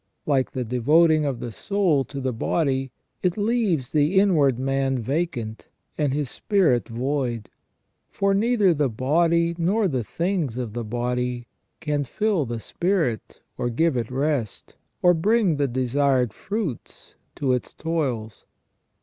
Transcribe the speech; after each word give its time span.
Like 0.25 0.49
the 0.53 0.63
devoting 0.65 1.25
of 1.25 1.39
the 1.39 1.51
soul 1.51 2.03
to 2.05 2.19
the 2.19 2.33
body, 2.33 2.91
it 3.21 3.37
leaves 3.37 3.91
the 3.91 4.19
inward 4.19 4.57
man 4.57 4.97
vacant, 4.97 5.69
and 5.95 6.11
his 6.11 6.27
spirit 6.27 6.89
void; 6.89 7.51
for 8.09 8.33
neither 8.33 8.73
the 8.73 8.89
body 8.89 9.53
nor 9.59 9.87
the 9.87 10.03
things 10.03 10.57
of 10.57 10.73
the 10.73 10.83
body 10.83 11.45
can 11.81 12.03
fill 12.03 12.47
the 12.47 12.59
spirit, 12.59 13.41
or 13.59 13.69
give 13.69 13.95
it 13.95 14.09
rest, 14.09 14.75
or 15.03 15.13
bring 15.13 15.57
the 15.57 15.67
desired 15.67 16.33
fruits 16.33 17.13
to 17.35 17.53
its 17.53 17.71
toils. 17.71 18.43